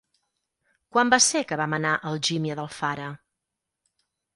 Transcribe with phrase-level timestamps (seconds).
[0.95, 3.15] Quan va ser que vam anar a Algímia d'Alfara?